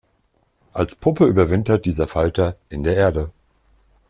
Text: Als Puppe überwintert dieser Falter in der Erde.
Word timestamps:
Als 0.73 0.95
Puppe 0.95 1.25
überwintert 1.27 1.85
dieser 1.85 2.07
Falter 2.07 2.55
in 2.69 2.83
der 2.83 2.97
Erde. 2.97 3.29